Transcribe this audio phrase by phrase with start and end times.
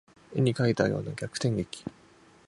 [0.33, 1.85] 絵に描いたような逆転劇